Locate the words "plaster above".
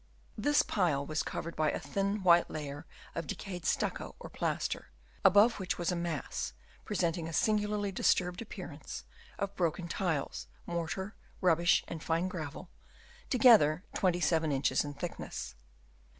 4.31-5.59